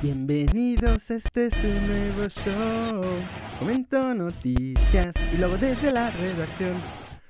[0.00, 3.02] Bienvenidos, este es un nuevo show.
[3.58, 6.74] Comento noticias y luego desde la redacción.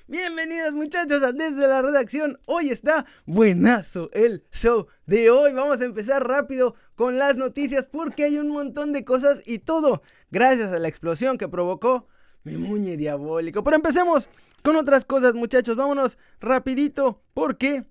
[0.07, 2.39] Bienvenidos muchachos a Desde la Redacción.
[2.45, 5.55] Hoy está buenazo el show de hoy.
[5.55, 10.03] Vamos a empezar rápido con las noticias porque hay un montón de cosas y todo
[10.31, 12.07] gracias a la explosión que provocó
[12.45, 13.65] mi muñe diabólico.
[13.65, 14.29] Pero empecemos
[14.63, 15.75] con otras cosas muchachos.
[15.75, 17.87] Vámonos rapidito porque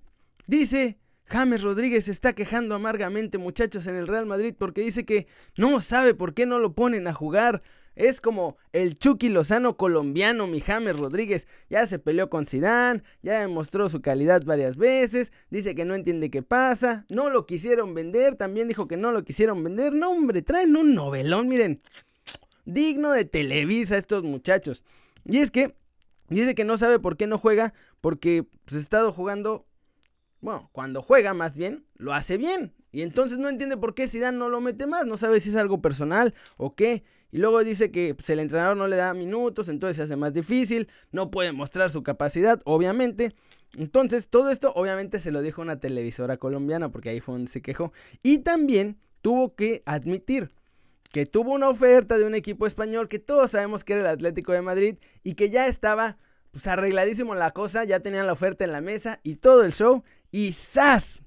[0.45, 0.99] dice
[1.29, 5.27] James Rodríguez se está quejando amargamente, muchachos, en el Real Madrid porque dice que
[5.57, 7.61] no sabe por qué no lo ponen a jugar.
[7.95, 11.47] Es como el Chucky Lozano colombiano, mi James Rodríguez.
[11.69, 16.29] Ya se peleó con Zidane, ya demostró su calidad varias veces, dice que no entiende
[16.29, 19.93] qué pasa, no lo quisieron vender, también dijo que no lo quisieron vender.
[19.93, 21.81] No, hombre, traen un novelón, miren.
[22.65, 24.83] Digno de Televisa estos muchachos.
[25.25, 25.73] Y es que
[26.29, 29.65] dice que no sabe por qué no juega, porque pues, ha estado jugando
[30.41, 32.73] bueno, cuando juega más bien, lo hace bien.
[32.91, 35.55] Y entonces no entiende por qué Zidane no lo mete más, no sabe si es
[35.55, 37.03] algo personal o qué.
[37.31, 40.33] Y luego dice que pues, el entrenador no le da minutos, entonces se hace más
[40.33, 43.35] difícil, no puede mostrar su capacidad, obviamente.
[43.75, 47.61] Entonces, todo esto obviamente se lo dijo una televisora colombiana, porque ahí fue donde se
[47.61, 47.91] quejó.
[48.23, 50.51] Y también tuvo que admitir
[51.11, 54.53] que tuvo una oferta de un equipo español que todos sabemos que era el Atlético
[54.53, 56.17] de Madrid y que ya estaba
[56.51, 60.03] pues arregladísimo la cosa, ya tenían la oferta en la mesa y todo el show.
[60.31, 61.21] Y ¡zas!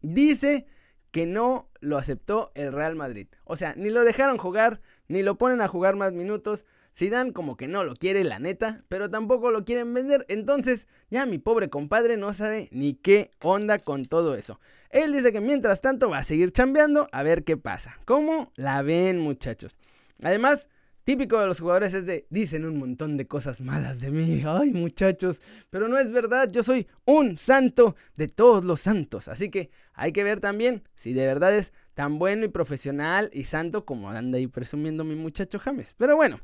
[0.00, 0.66] Dice
[1.10, 3.28] que no lo aceptó el Real Madrid.
[3.44, 6.66] O sea, ni lo dejaron jugar, ni lo ponen a jugar más minutos.
[7.10, 10.26] dan como que no lo quiere, la neta, pero tampoco lo quieren vender.
[10.28, 14.60] Entonces, ya mi pobre compadre no sabe ni qué onda con todo eso.
[14.90, 17.98] Él dice que mientras tanto va a seguir chambeando a ver qué pasa.
[18.04, 19.76] ¿Cómo la ven, muchachos?
[20.22, 20.68] Además,
[21.08, 24.42] Típico de los jugadores es de, dicen un montón de cosas malas de mí.
[24.46, 29.26] Ay, muchachos, pero no es verdad, yo soy un santo de todos los santos.
[29.26, 33.44] Así que hay que ver también si de verdad es tan bueno y profesional y
[33.44, 35.94] santo como anda ahí presumiendo mi muchacho James.
[35.96, 36.40] Pero bueno,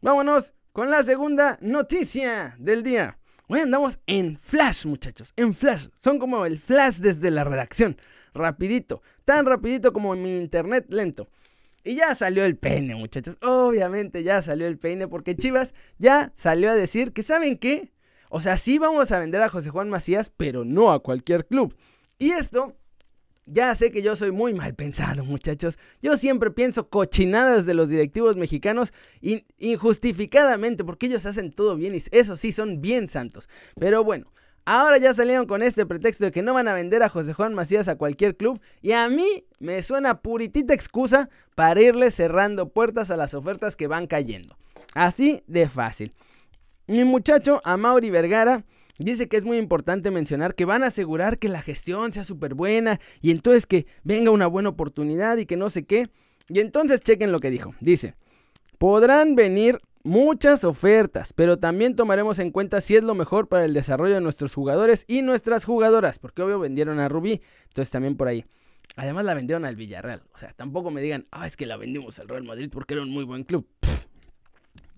[0.00, 3.18] vámonos con la segunda noticia del día.
[3.46, 5.86] Hoy andamos en flash, muchachos, en flash.
[5.98, 7.98] Son como el flash desde la redacción.
[8.32, 11.28] Rapidito, tan rapidito como mi internet lento.
[11.88, 13.38] Y ya salió el peine, muchachos.
[13.40, 17.94] Obviamente ya salió el peine porque Chivas ya salió a decir que ¿saben qué?
[18.28, 21.74] O sea, sí vamos a vender a José Juan Macías, pero no a cualquier club.
[22.18, 22.76] Y esto,
[23.46, 25.78] ya sé que yo soy muy mal pensado, muchachos.
[26.02, 28.92] Yo siempre pienso cochinadas de los directivos mexicanos
[29.56, 33.48] injustificadamente porque ellos hacen todo bien y eso sí son bien santos.
[33.80, 34.30] Pero bueno,
[34.70, 37.54] Ahora ya salieron con este pretexto de que no van a vender a José Juan
[37.54, 38.60] Macías a cualquier club.
[38.82, 43.86] Y a mí me suena puritita excusa para irle cerrando puertas a las ofertas que
[43.86, 44.58] van cayendo.
[44.92, 46.12] Así de fácil.
[46.86, 48.66] Mi muchacho Amaury Vergara
[48.98, 52.52] dice que es muy importante mencionar que van a asegurar que la gestión sea súper
[52.52, 56.10] buena y entonces que venga una buena oportunidad y que no sé qué.
[56.50, 57.74] Y entonces chequen lo que dijo.
[57.80, 58.16] Dice,
[58.76, 63.74] podrán venir muchas ofertas, pero también tomaremos en cuenta si es lo mejor para el
[63.74, 68.28] desarrollo de nuestros jugadores y nuestras jugadoras, porque obvio vendieron a Rubí, entonces también por
[68.28, 68.44] ahí.
[68.96, 72.18] Además la vendieron al Villarreal, o sea, tampoco me digan, ah, es que la vendimos
[72.18, 73.68] al Real Madrid porque era un muy buen club.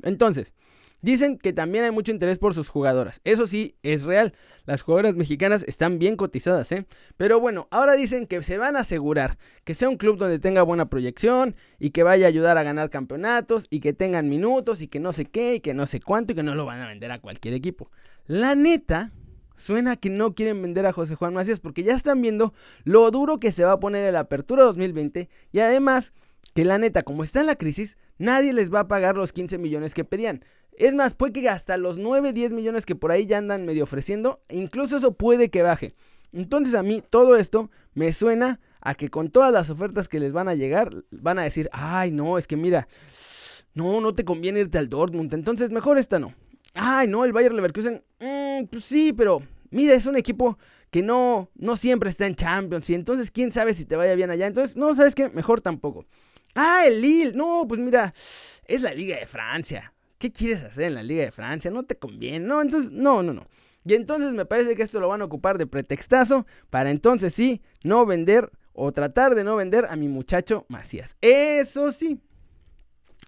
[0.02, 0.54] Entonces,
[1.02, 3.20] Dicen que también hay mucho interés por sus jugadoras.
[3.24, 4.34] Eso sí, es real.
[4.66, 6.86] Las jugadoras mexicanas están bien cotizadas, ¿eh?
[7.16, 10.62] Pero bueno, ahora dicen que se van a asegurar que sea un club donde tenga
[10.62, 14.88] buena proyección y que vaya a ayudar a ganar campeonatos y que tengan minutos y
[14.88, 16.88] que no sé qué y que no sé cuánto y que no lo van a
[16.88, 17.90] vender a cualquier equipo.
[18.26, 19.12] La neta,
[19.56, 23.40] suena que no quieren vender a José Juan Macías porque ya están viendo lo duro
[23.40, 26.12] que se va a poner en la apertura 2020 y además
[26.54, 29.58] que la neta, como está en la crisis, nadie les va a pagar los 15
[29.58, 30.44] millones que pedían.
[30.80, 33.84] Es más, puede que hasta los 9, 10 millones que por ahí ya andan medio
[33.84, 35.94] ofreciendo, incluso eso puede que baje.
[36.32, 40.32] Entonces a mí todo esto me suena a que con todas las ofertas que les
[40.32, 42.88] van a llegar, van a decir, ay no, es que mira,
[43.74, 46.32] no, no te conviene irte al Dortmund, entonces mejor esta no.
[46.72, 50.58] Ay no, el Bayern Leverkusen, mm, pues sí, pero mira, es un equipo
[50.90, 54.30] que no, no siempre está en Champions y entonces quién sabe si te vaya bien
[54.30, 54.46] allá.
[54.46, 55.28] Entonces, no, ¿sabes qué?
[55.28, 56.06] Mejor tampoco.
[56.54, 58.14] Ah, el Lille, no, pues mira,
[58.64, 59.92] es la Liga de Francia.
[60.20, 61.70] ¿Qué quieres hacer en la Liga de Francia?
[61.70, 62.40] No te conviene.
[62.40, 63.46] No, entonces, no, no, no.
[63.86, 67.62] Y entonces me parece que esto lo van a ocupar de pretextazo para entonces sí
[67.82, 71.16] no vender o tratar de no vender a mi muchacho Macías.
[71.22, 72.20] Eso sí.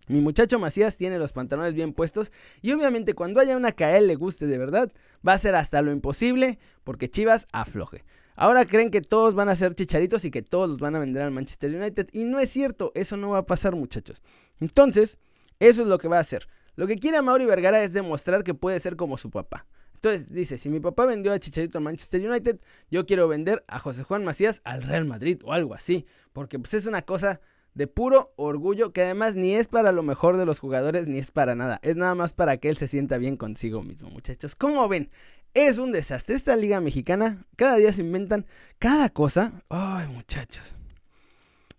[0.07, 2.31] Mi muchacho Macías tiene los pantalones bien puestos
[2.61, 4.93] y obviamente cuando haya una que a él le guste de verdad,
[5.27, 8.05] va a ser hasta lo imposible porque Chivas afloje.
[8.37, 11.23] Ahora creen que todos van a ser chicharitos y que todos los van a vender
[11.23, 14.23] al Manchester United y no es cierto, eso no va a pasar muchachos.
[14.61, 15.19] Entonces,
[15.59, 16.47] eso es lo que va a hacer.
[16.75, 19.67] Lo que quiere Mauri Vergara es demostrar que puede ser como su papá.
[19.95, 22.59] Entonces dice, si mi papá vendió a Chicharito al Manchester United,
[22.91, 26.07] yo quiero vender a José Juan Macías al Real Madrid o algo así.
[26.33, 27.41] Porque pues es una cosa
[27.75, 31.31] de puro orgullo, que además ni es para lo mejor de los jugadores, ni es
[31.31, 31.79] para nada.
[31.83, 34.57] Es nada más para que él se sienta bien consigo mismo, muchachos.
[34.57, 35.11] ¿Cómo ven?
[35.55, 36.35] Es un desastre.
[36.35, 38.47] Esta liga mexicana, cada día se inventan
[38.79, 39.63] cada cosa.
[39.69, 40.75] Ay, muchachos.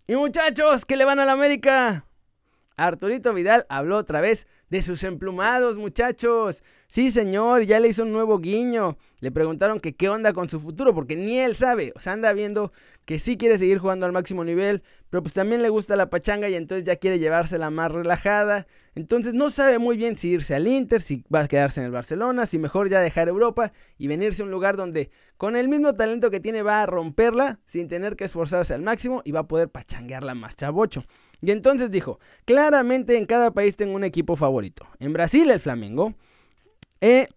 [0.06, 2.06] Y muchachos, que le van a la América.
[2.76, 6.62] Arturito Vidal habló otra vez de sus emplumados, muchachos.
[6.94, 8.96] Sí, señor, ya le hizo un nuevo guiño.
[9.18, 11.92] Le preguntaron que qué onda con su futuro, porque ni él sabe.
[11.96, 12.70] O sea, anda viendo
[13.04, 16.48] que sí quiere seguir jugando al máximo nivel, pero pues también le gusta la pachanga
[16.48, 18.68] y entonces ya quiere llevársela más relajada.
[18.94, 21.90] Entonces no sabe muy bien si irse al Inter, si va a quedarse en el
[21.90, 25.94] Barcelona, si mejor ya dejar Europa y venirse a un lugar donde con el mismo
[25.94, 29.48] talento que tiene va a romperla sin tener que esforzarse al máximo y va a
[29.48, 31.02] poder pachanguearla más chavocho.
[31.42, 34.86] Y entonces dijo, claramente en cada país tengo un equipo favorito.
[35.00, 36.14] En Brasil el Flamengo.
[37.06, 37.28] Eh,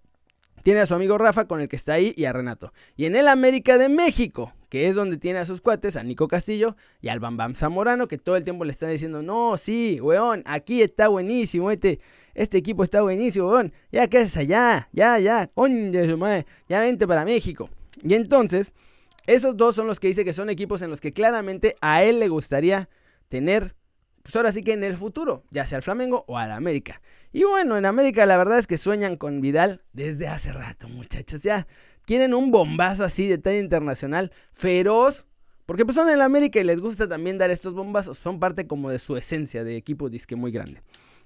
[0.64, 2.72] tiene a su amigo Rafa con el que está ahí y a Renato.
[2.96, 6.30] Y en el América de México, que es donde tiene a sus cuates, a Nico
[6.30, 10.42] Castillo y al Bambam Zamorano, que todo el tiempo le están diciendo, no, sí, weón,
[10.46, 12.00] aquí está buenísimo, este,
[12.34, 15.50] este equipo está buenísimo, weón, ya que es allá, ya, ya,
[16.69, 17.69] ya vente para México.
[18.02, 18.72] Y entonces,
[19.25, 22.22] esos dos son los que dice que son equipos en los que claramente a él
[22.22, 22.88] le gustaría
[23.28, 23.75] tener
[24.28, 27.02] pues ahora sí que en el futuro, ya sea al Flamengo o al América.
[27.33, 31.44] Y bueno, en América la verdad es que sueñan con Vidal desde hace rato, muchachos.
[31.44, 31.68] Ya
[32.06, 35.27] quieren un bombazo así de talla internacional, feroz.
[35.65, 38.18] Porque pues son en América y les gusta también dar estos bombazos.
[38.18, 40.81] Son parte como de su esencia de equipo disque muy grande.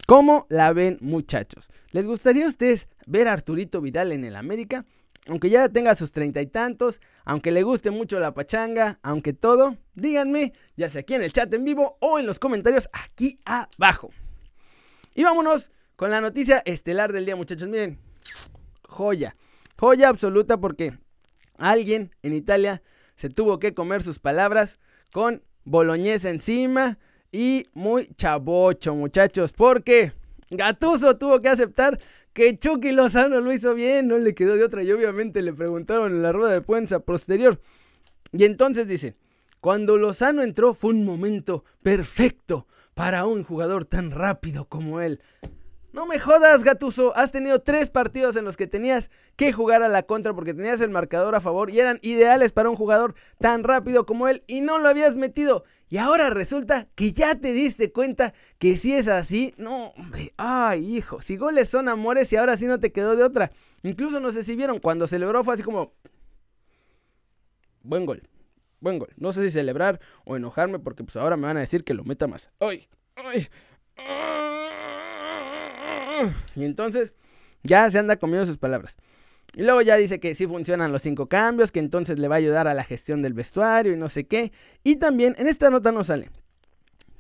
[0.08, 1.70] ¿Cómo la ven, muchachos?
[1.92, 4.84] ¿Les gustaría a ustedes ver a Arturito Vidal en el América?
[5.28, 9.78] aunque ya tenga sus treinta y tantos, aunque le guste mucho la pachanga, aunque todo,
[9.94, 14.10] díganme, ya sea aquí en el chat en vivo o en los comentarios aquí abajo.
[15.14, 15.72] Y vámonos
[16.02, 17.70] con la noticia estelar del día, muchachos.
[17.70, 18.00] Miren,
[18.90, 19.36] joya,
[19.78, 20.98] joya absoluta porque
[21.60, 22.82] alguien en Italia
[23.16, 24.80] se tuvo que comer sus palabras
[25.14, 26.98] con boloñesa encima
[27.32, 30.14] y muy chabocho, muchachos, porque
[30.50, 32.00] Gatuso tuvo que aceptar
[32.34, 36.14] que Chucky Lozano lo hizo bien, no le quedó de otra y obviamente le preguntaron
[36.14, 37.62] en la rueda de prensa posterior.
[38.32, 39.14] Y entonces dice,
[39.60, 42.66] cuando Lozano entró fue un momento perfecto
[42.96, 45.22] para un jugador tan rápido como él.
[45.94, 47.16] No me jodas, Gatuso.
[47.18, 50.80] Has tenido tres partidos en los que tenías que jugar a la contra porque tenías
[50.80, 54.62] el marcador a favor y eran ideales para un jugador tan rápido como él y
[54.62, 55.66] no lo habías metido.
[55.90, 60.96] Y ahora resulta que ya te diste cuenta que si es así, no, hombre, ay,
[60.96, 63.52] hijo, si goles son amores y ahora sí no te quedó de otra.
[63.84, 65.94] Incluso no sé si vieron, cuando celebró fue así como...
[67.84, 68.24] Buen gol,
[68.80, 69.10] buen gol.
[69.18, 72.06] No sé si celebrar o enojarme porque pues ahora me van a decir que lo
[72.06, 72.50] meta más.
[72.62, 73.50] Ay, ay,
[76.56, 77.14] Y entonces
[77.64, 78.98] ya se anda comiendo sus palabras.
[79.54, 82.38] Y luego ya dice que sí funcionan los cinco cambios, que entonces le va a
[82.38, 84.52] ayudar a la gestión del vestuario y no sé qué.
[84.84, 86.30] Y también, en esta nota no sale.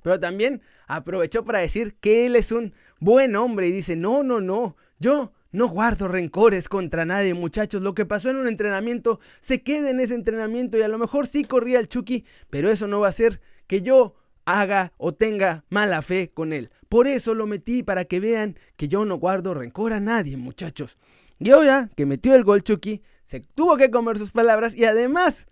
[0.01, 4.39] Pero también aprovechó para decir que él es un buen hombre y dice, no, no,
[4.39, 7.81] no, yo no guardo rencores contra nadie, muchachos.
[7.81, 11.27] Lo que pasó en un entrenamiento se queda en ese entrenamiento y a lo mejor
[11.27, 14.15] sí corría el Chucky, pero eso no va a hacer que yo
[14.45, 16.71] haga o tenga mala fe con él.
[16.91, 20.97] Por eso lo metí para que vean que yo no guardo rencor a nadie, muchachos.
[21.39, 25.47] Y ahora que metió el gol Chucky, se tuvo que comer sus palabras y además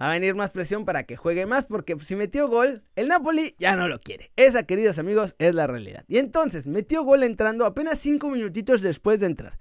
[0.00, 3.56] va a venir más presión para que juegue más porque si metió gol, el Napoli
[3.58, 4.30] ya no lo quiere.
[4.36, 6.06] Esa, queridos amigos, es la realidad.
[6.08, 9.58] Y entonces metió gol entrando apenas 5 minutitos después de entrar.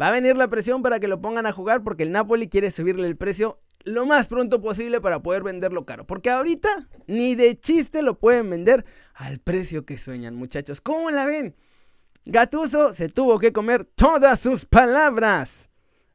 [0.00, 2.70] Va a venir la presión para que lo pongan a jugar porque el Napoli quiere
[2.70, 6.06] subirle el precio lo más pronto posible para poder venderlo caro.
[6.06, 8.84] Porque ahorita ni de chiste lo pueden vender
[9.14, 10.80] al precio que sueñan, muchachos.
[10.80, 11.54] ¿Cómo la ven?
[12.24, 15.68] Gatuso se tuvo que comer todas sus palabras.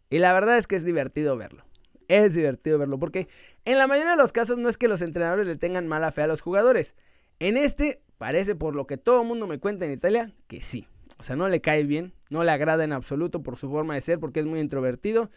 [0.10, 1.66] Y la verdad es que es divertido verlo.
[2.08, 3.28] Es divertido verlo porque
[3.66, 6.22] en la mayoría de los casos no es que los entrenadores le tengan mala fe
[6.22, 6.94] a los jugadores.
[7.40, 10.88] En este parece por lo que todo el mundo me cuenta en Italia que sí.
[11.18, 14.02] O sea, no le cae bien, no le agrada en absoluto por su forma de
[14.02, 15.32] ser porque es muy introvertido.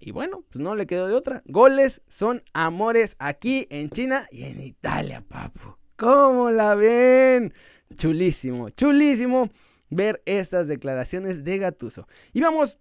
[0.00, 1.42] Y bueno, pues no le quedó de otra.
[1.46, 5.76] Goles son amores aquí en China y en Italia, papu.
[5.96, 7.52] ¿Cómo la ven?
[7.96, 9.50] Chulísimo, chulísimo
[9.90, 12.06] ver estas declaraciones de Gatuso.
[12.32, 12.78] Y vamos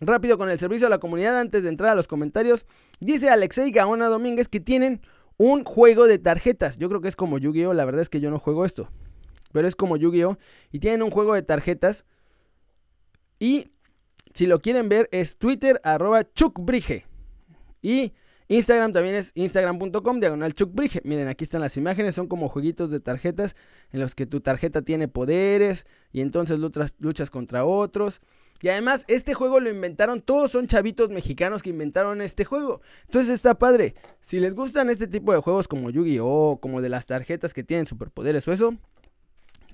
[0.00, 2.66] rápido con el servicio a la comunidad antes de entrar a los comentarios.
[3.00, 5.00] Dice Alexei Gaona Domínguez que tienen
[5.38, 6.78] un juego de tarjetas.
[6.78, 7.74] Yo creo que es como Yu-Gi-Oh!
[7.74, 8.88] La verdad es que yo no juego esto.
[9.52, 10.38] Pero es como Yu-Gi-Oh!
[10.70, 12.04] Y tienen un juego de tarjetas.
[13.38, 13.72] Y
[14.34, 16.26] si lo quieren ver es Twitter arroba.
[17.82, 18.12] Y
[18.48, 21.00] Instagram también es instagram.com diagonal chuckbrige.
[21.04, 23.56] Miren, aquí están las imágenes, son como jueguitos de tarjetas
[23.92, 28.20] en los que tu tarjeta tiene poderes y entonces luchas, luchas contra otros.
[28.60, 32.80] Y además, este juego lo inventaron, todos son chavitos mexicanos que inventaron este juego.
[33.06, 33.94] Entonces está padre.
[34.20, 37.88] Si les gustan este tipo de juegos como Yu-Gi-Oh, como de las tarjetas que tienen
[37.88, 38.76] superpoderes o eso,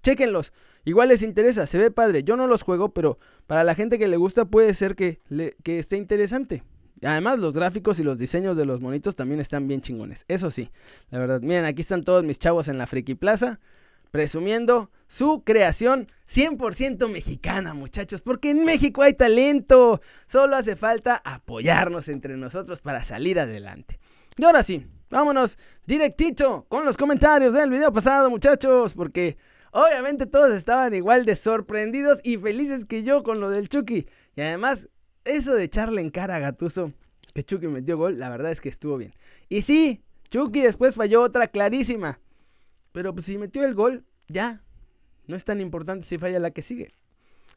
[0.03, 0.53] chéquenlos.
[0.85, 2.23] Igual les interesa, se ve padre.
[2.25, 5.21] Yo no los juego, pero para la gente que le gusta puede ser que,
[5.63, 6.63] que esté interesante.
[7.03, 10.25] Además, los gráficos y los diseños de los monitos también están bien chingones.
[10.29, 10.71] Eso sí,
[11.11, 11.41] la verdad.
[11.41, 13.61] Miren, aquí están todos mis chavos en la Friki Plaza
[14.11, 22.09] presumiendo su creación 100% mexicana, muchachos, porque en México hay talento, solo hace falta apoyarnos
[22.09, 23.99] entre nosotros para salir adelante.
[24.37, 29.37] Y ahora sí, vámonos directito con los comentarios del video pasado, muchachos, porque
[29.73, 34.07] obviamente todos estaban igual de sorprendidos y felices que yo con lo del Chucky.
[34.37, 34.89] Y además,
[35.25, 36.93] eso de echarle en cara a Gatuso
[37.35, 39.15] que Chucky metió gol, la verdad es que estuvo bien.
[39.49, 42.21] Y sí, Chucky después falló otra clarísima.
[42.93, 44.63] Pero pues, si metió el gol, ya.
[45.27, 46.95] No es tan importante si falla la que sigue.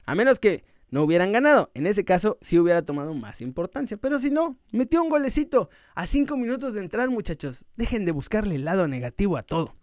[0.06, 1.72] A menos que no hubieran ganado.
[1.74, 3.98] En ese caso sí hubiera tomado más importancia.
[3.98, 7.66] Pero si no, metió un golecito a 5 minutos de entrar, muchachos.
[7.76, 9.74] Dejen de buscarle el lado negativo a todo.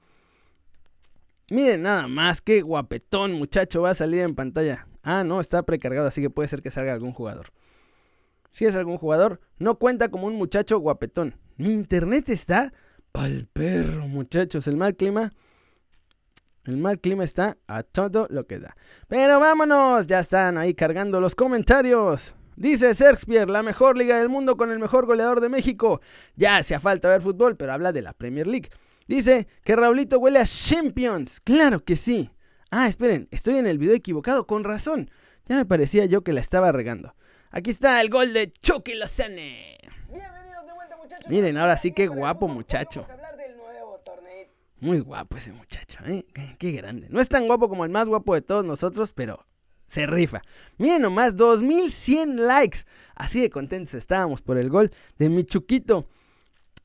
[1.51, 4.87] Miren nada más, qué guapetón muchacho va a salir en pantalla.
[5.03, 7.53] Ah, no, está precargado, así que puede ser que salga algún jugador.
[8.51, 11.37] Si es algún jugador, no cuenta como un muchacho guapetón.
[11.57, 12.73] Mi internet está
[13.13, 14.67] pa'l perro, muchachos.
[14.67, 15.33] El mal clima
[16.69, 18.77] el mal clima está a todo lo que da.
[19.09, 22.35] Pero vámonos, ya están ahí cargando los comentarios.
[22.57, 26.03] Dice Shakespeare, la mejor liga del mundo con el mejor goleador de México.
[26.37, 28.69] Ya hacía falta ver fútbol, pero habla de la Premier League.
[29.09, 31.41] Dice que Raulito huele a Champions.
[31.41, 32.31] Claro que sí.
[32.71, 35.11] Ah, esperen, estoy en el video equivocado, con razón.
[35.47, 37.15] Ya me parecía yo que la estaba regando.
[37.51, 39.79] Aquí está el gol de Chucky Lozane.
[40.11, 41.31] Bienvenidos de vuelta, muchachos.
[41.31, 43.07] Miren, ahora sí que guapo, muchacho.
[44.81, 46.27] Muy guapo ese muchacho, ¿eh?
[46.59, 47.09] Qué, grande.
[47.09, 49.47] No es tan guapo como el más guapo de todos nosotros, pero
[49.87, 50.43] se rifa.
[50.77, 52.81] Miren nomás, 2100 likes.
[53.15, 56.07] Así de contentos estábamos por el gol de Michuquito.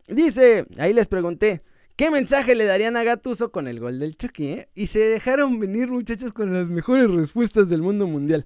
[0.07, 1.61] Dice, ahí les pregunté,
[1.95, 4.47] ¿qué mensaje le darían a Gatuso con el gol del Chucky?
[4.47, 4.69] Eh?
[4.75, 8.45] Y se dejaron venir muchachos con las mejores respuestas del mundo mundial.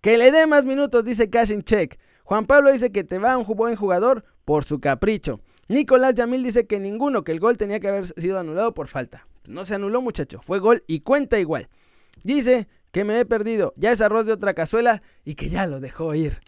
[0.00, 1.98] Que le dé más minutos, dice Cash Check.
[2.24, 5.40] Juan Pablo dice que te va un buen jugador por su capricho.
[5.68, 9.26] Nicolás Yamil dice que ninguno, que el gol tenía que haber sido anulado por falta.
[9.46, 11.68] No se anuló, muchacho, fue gol y cuenta igual.
[12.22, 15.80] Dice que me he perdido, ya es arroz de otra cazuela y que ya lo
[15.80, 16.40] dejó ir.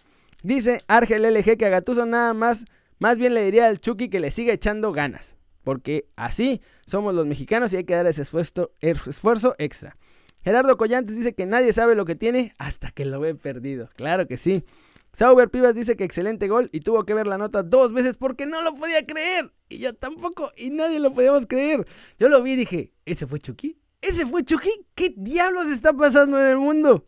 [0.43, 2.65] Dice Argel LG que a Gatuso nada más,
[2.99, 5.36] más bien le diría al Chucky que le siga echando ganas.
[5.67, 9.97] Porque así somos los mexicanos y hay que dar ese esfuerzo, esfuerzo extra.
[10.41, 13.89] Gerardo Collantes dice que nadie sabe lo que tiene hasta que lo ve perdido.
[13.97, 14.63] Claro que sí.
[15.11, 18.45] Sauber Pivas dice que excelente gol y tuvo que ver la nota dos veces porque
[18.45, 19.51] no lo podía creer.
[19.67, 21.85] Y yo tampoco, y nadie lo podíamos creer.
[22.17, 23.77] Yo lo vi y dije, ¿ese fue Chucky?
[23.99, 24.71] ¿Ese fue Chucky?
[24.95, 27.03] ¿Qué diablos está pasando en el mundo?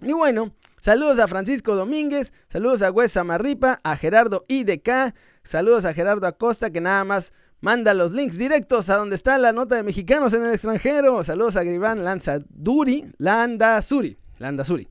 [0.00, 5.94] Y bueno, saludos a Francisco Domínguez, saludos a Wes Samarripa, a Gerardo IDK, saludos a
[5.94, 9.84] Gerardo Acosta que nada más manda los links directos a donde está la nota de
[9.84, 11.24] mexicanos en el extranjero.
[11.24, 14.88] Saludos a Griván Lanzaduri, Landazuri, Landazuri.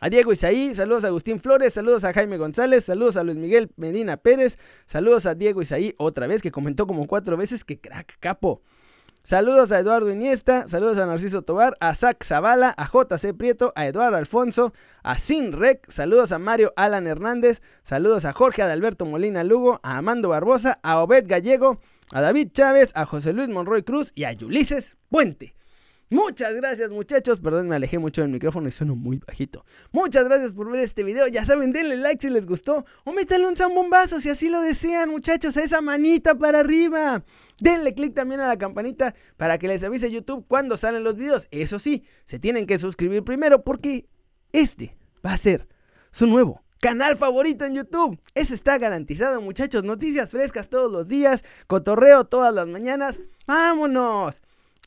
[0.00, 3.70] A Diego Isaí, saludos a Agustín Flores, saludos a Jaime González, saludos a Luis Miguel
[3.76, 8.18] Medina Pérez, saludos a Diego Isaí otra vez que comentó como cuatro veces que crack
[8.20, 8.62] capo.
[9.26, 13.86] Saludos a Eduardo Iniesta, saludos a Narciso Tobar, a Zach Zavala, a JC Prieto, a
[13.86, 19.42] Eduardo Alfonso, a Sin Rec, saludos a Mario Alan Hernández, saludos a Jorge Adalberto Molina
[19.42, 21.80] Lugo, a Amando Barbosa, a Obed Gallego,
[22.12, 25.54] a David Chávez, a José Luis Monroy Cruz y a Ulises Puente.
[26.10, 29.64] Muchas gracias muchachos, perdón me alejé mucho del micrófono y sueno muy bajito.
[29.90, 33.46] Muchas gracias por ver este video, ya saben, denle like si les gustó o métanle
[33.48, 37.24] un zambombazo si así lo desean muchachos, a esa manita para arriba.
[37.58, 41.48] Denle click también a la campanita para que les avise YouTube cuando salen los videos.
[41.50, 44.06] Eso sí, se tienen que suscribir primero porque
[44.52, 45.66] este va a ser
[46.12, 48.20] su nuevo canal favorito en YouTube.
[48.34, 53.22] Eso está garantizado muchachos, noticias frescas todos los días, cotorreo todas las mañanas.
[53.46, 54.42] ¡Vámonos!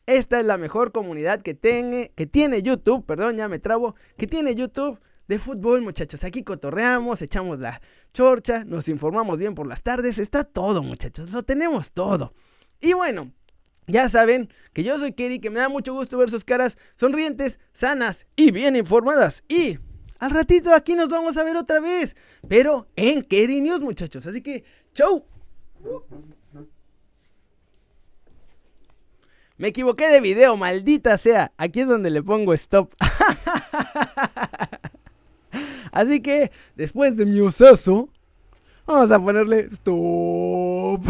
[0.07, 4.25] Esta es la mejor comunidad que, tiene, que tiene YouTube, perdón, ya me trabo, que
[4.25, 6.23] tiene YouTube de fútbol, muchachos.
[6.23, 7.81] Aquí cotorreamos, echamos la
[8.13, 12.33] chorcha, nos informamos bien por las tardes, está todo, muchachos, lo tenemos todo.
[12.79, 13.33] Y bueno,
[13.85, 17.59] ya saben que yo soy Kerry, que me da mucho gusto ver sus caras sonrientes,
[17.73, 19.43] sanas y bien informadas.
[19.49, 19.77] Y
[20.19, 22.15] al ratito aquí nos vamos a ver otra vez,
[22.47, 24.25] pero en Kerry News, muchachos.
[24.25, 25.25] Así que, chau.
[29.57, 31.51] Me equivoqué de video, maldita sea.
[31.57, 32.93] Aquí es donde le pongo stop.
[35.91, 38.09] Así que, después de mi osazo,
[38.85, 41.01] vamos a ponerle stop.